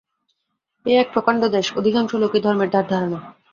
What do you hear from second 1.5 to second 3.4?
দেশ, অধিকাংশ লোকই ধর্মের ধার ধারে না।